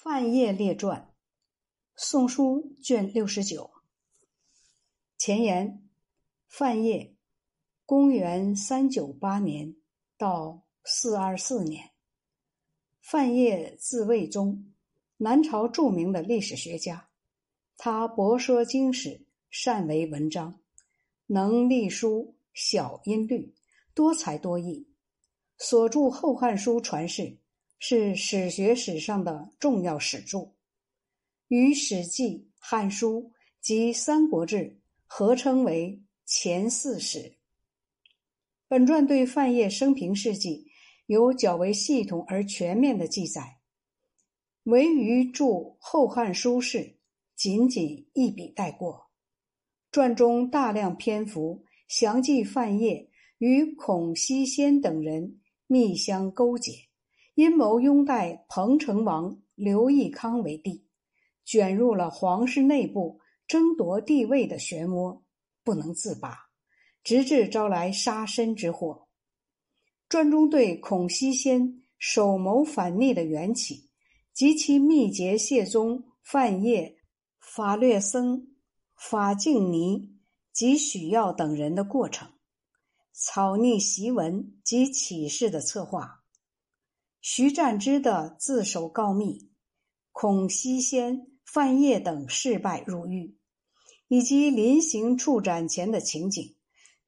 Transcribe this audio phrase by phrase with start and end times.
[0.00, 1.00] 范晔列传，
[1.96, 3.68] 《宋书》卷六十九。
[5.16, 5.90] 前言：
[6.46, 7.16] 范晔，
[7.84, 9.74] 公元三九八年
[10.16, 11.90] 到四二四年。
[13.00, 14.72] 范晔字卫宗，
[15.16, 17.08] 南朝著名的历史学家。
[17.76, 20.60] 他博说经史，善为文章，
[21.26, 23.52] 能隶书晓音律，
[23.94, 24.88] 多才多艺。
[25.58, 27.40] 所著《后汉书》传世。
[27.80, 30.52] 是史学史上的重要史著，
[31.46, 32.24] 与《史记》
[32.58, 33.22] 《汉书》
[33.60, 34.56] 及《三国志》
[35.06, 37.38] 合称为前四史。
[38.66, 40.66] 本传对范晔生平事迹
[41.06, 43.60] 有较为系统而全面的记载，
[44.64, 45.44] 唯余著
[45.78, 46.98] 《后汉书》事
[47.36, 49.08] 仅仅一笔带过。
[49.92, 56.87] 传中大量篇幅详记范晔与孔熙先等人密相勾结。
[57.38, 60.84] 阴谋拥戴彭城王刘义康为帝，
[61.44, 65.22] 卷入了皇室内部争夺帝位的漩涡，
[65.62, 66.36] 不能自拔，
[67.04, 69.06] 直至招来杀身之祸。
[70.08, 73.88] 传中对孔熙先首谋反逆的缘起，
[74.34, 76.96] 及其密结谢宗、范晔、
[77.38, 78.48] 法略僧、
[78.96, 80.10] 法净尼
[80.52, 82.28] 及许耀等人的过程，
[83.12, 86.24] 草拟檄文及启事的策划。
[87.30, 89.50] 徐占之的自首告密，
[90.12, 93.36] 孔熙先、范晔等事败入狱，
[94.08, 96.56] 以及临行处斩前的情景，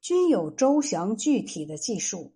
[0.00, 2.34] 均有周详具体的记述。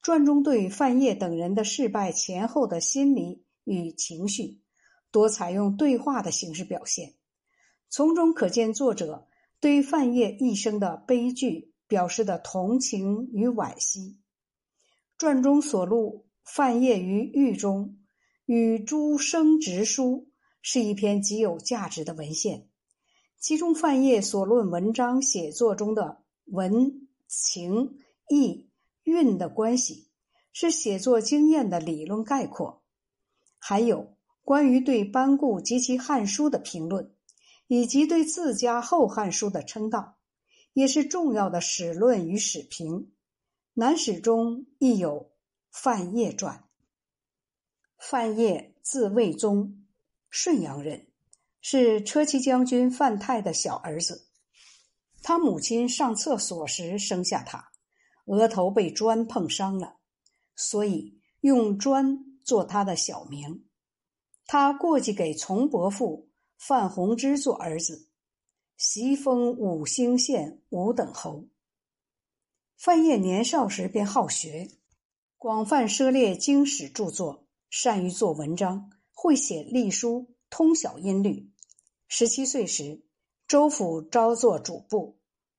[0.00, 4.62] 传中对范晔等人的事败前后的心理与情绪，
[5.10, 7.12] 多采用对话的形式表现，
[7.90, 9.28] 从中可见作者
[9.60, 14.18] 对范晔一生的悲剧表示的同情与惋惜。
[15.18, 16.24] 传中所录。
[16.44, 17.98] 范晔于狱中
[18.44, 20.28] 与诸生直书
[20.60, 22.68] 是一篇极有价值的文献，
[23.40, 28.68] 其中范晔所论文章写作中的文情意
[29.04, 30.08] 韵的关系，
[30.52, 32.82] 是写作经验的理论概括；
[33.58, 37.14] 还有关于对班固及其《汉书》的评论，
[37.66, 40.18] 以及对自家《后汉书》的称道，
[40.74, 43.12] 也是重要的史论与史评。
[43.72, 45.33] 南史中亦有。
[45.74, 46.64] 范晔传。
[47.98, 49.84] 范晔字卫宗，
[50.30, 51.08] 顺阳人，
[51.60, 54.28] 是车骑将军范泰的小儿子。
[55.20, 57.72] 他母亲上厕所时生下他，
[58.26, 59.96] 额头被砖碰伤了，
[60.54, 63.66] 所以用砖做他的小名。
[64.46, 68.08] 他过继给从伯父范弘之做儿子，
[68.76, 71.48] 袭封武兴县五等侯。
[72.76, 74.70] 范晔年少时便好学。
[75.44, 81.52] 广泛涉猎经史著作，善于做文章，会写隶书，通晓音律。
[82.08, 83.04] 十七岁时，
[83.46, 85.18] 州府招做主簿，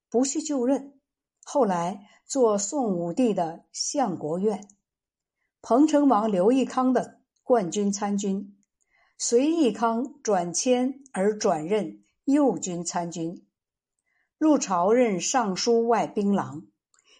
[0.09, 0.99] 不去就任。
[1.43, 4.67] 后来做宋武帝的相国院，
[5.61, 8.57] 彭城王刘义康的冠军参军，
[9.19, 13.45] 随义康转迁而转任右军参军，
[14.39, 16.63] 入朝任尚书外兵郎，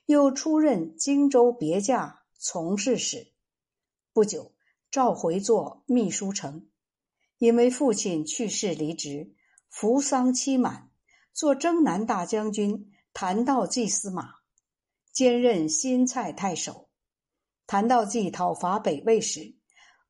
[0.08, 2.24] 又出任荆州别驾。
[2.48, 3.34] 从事时，
[4.14, 4.54] 不久
[4.92, 6.68] 召回做秘书丞，
[7.40, 9.34] 因为父亲去世离职，
[9.68, 10.92] 服丧期满，
[11.34, 14.36] 做征南大将军、谭道济司马，
[15.12, 16.88] 兼任新蔡太守。
[17.66, 19.56] 谭道济讨伐北魏时，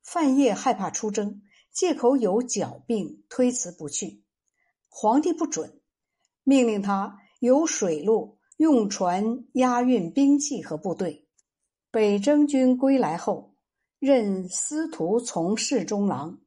[0.04, 1.42] 范晔害怕出征，
[1.72, 4.26] 借口有脚病，推辞不去。
[4.90, 5.80] 皇帝不准，
[6.44, 11.25] 命令他由水路用船押运兵器和部队。
[11.96, 13.56] 北征军归来后，
[14.00, 16.42] 任司徒从事中郎，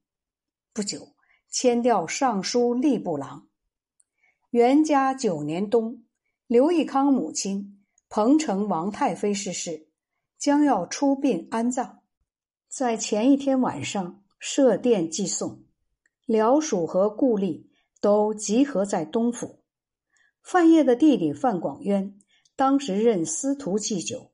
[0.75, 1.15] 不久
[1.49, 3.49] 迁调尚书吏部郎。
[4.51, 6.05] 元嘉九年冬，
[6.47, 9.89] 刘义康母亲彭城王太妃逝世，
[10.39, 12.01] 将要出殡安葬，
[12.69, 15.65] 在前一天晚上设殿祭送，
[16.27, 17.65] 辽属和故吏
[18.03, 19.63] 都集合在东府。
[20.43, 22.19] 范晔的弟弟范广渊
[22.55, 24.31] 当时任司徒祭酒。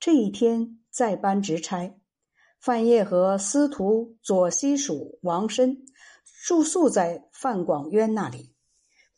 [0.00, 1.94] 这一天在班值差，
[2.58, 5.84] 范晔和司徒左西蜀王申
[6.46, 8.54] 住宿在范广渊那里。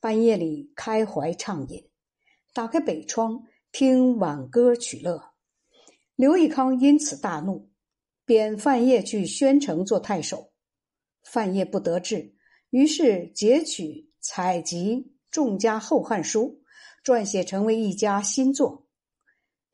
[0.00, 1.88] 半夜里开怀畅饮，
[2.52, 5.22] 打开北窗听挽歌取乐。
[6.16, 7.70] 刘义康因此大怒，
[8.24, 10.50] 贬范晔去宣城做太守。
[11.22, 12.34] 范晔不得志，
[12.70, 16.60] 于是截取采集众家《后汉书》，
[17.08, 18.81] 撰写成为一家新作。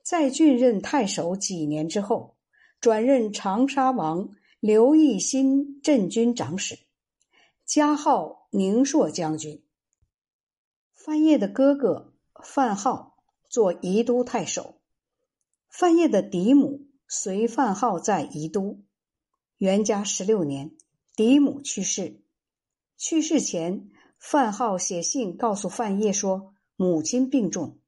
[0.09, 2.35] 在郡任太守几年之后，
[2.81, 6.79] 转任长沙王刘义新镇军长史，
[7.67, 9.63] 加号宁朔将军。
[10.95, 13.19] 范晔的哥哥范浩
[13.51, 14.81] 做宜都太守，
[15.69, 18.81] 范晔的嫡母随范浩在宜都。
[19.59, 20.75] 元嘉十六年，
[21.15, 22.23] 嫡母去世。
[22.97, 27.79] 去世前，范浩写信告诉范晔说母亲病重。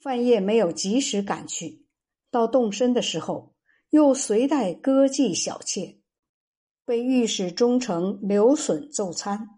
[0.00, 1.84] 范晔没有及时赶去，
[2.30, 3.54] 到动身的时候。
[3.90, 5.98] 又随带歌妓小妾，
[6.84, 9.48] 被御史中丞刘损奏参。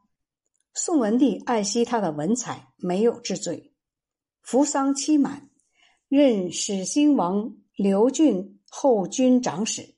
[0.73, 3.75] 宋文帝爱惜他的文采，没有治罪。
[4.41, 5.50] 服丧期满，
[6.09, 9.97] 任始兴王刘俊后军长史，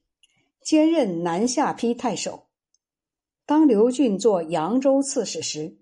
[0.61, 2.49] 兼任南下邳太守。
[3.47, 5.79] 当刘俊做扬州刺史时，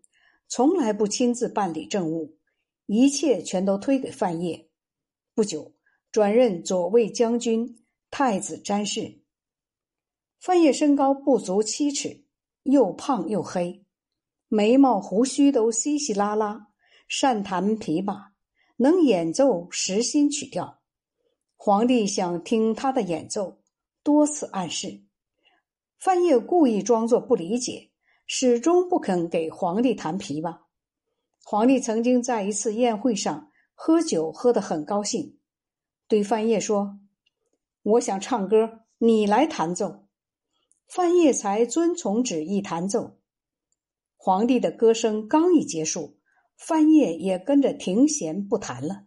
[0.46, 2.36] 从来不亲自办理政务，
[2.94, 4.68] 一切全都推给范晔。
[5.34, 5.72] 不久，
[6.10, 7.78] 转任左卫将军。
[8.10, 9.22] 太子詹事
[10.38, 12.26] 范晔身高不足七尺，
[12.64, 13.86] 又胖又黑，
[14.48, 16.66] 眉毛胡须都稀稀拉拉，
[17.08, 18.32] 善弹琵琶，
[18.76, 20.82] 能演奏实心曲调。
[21.56, 23.62] 皇帝想听他的演奏，
[24.02, 25.04] 多次暗示。
[25.98, 27.90] 范晔故意装作不理解，
[28.26, 30.58] 始终不肯给皇帝弹琵琶。
[31.52, 35.38] 皇帝曾经在一次宴会上喝酒，喝得很高兴，
[36.08, 36.98] 对范晔说。
[37.82, 40.06] 我想唱歌，你来弹奏。
[40.86, 43.18] 范晔才遵从旨意弹奏。
[44.16, 46.16] 皇帝的歌声刚一结束，
[46.56, 49.04] 范晔也跟着停弦不弹了。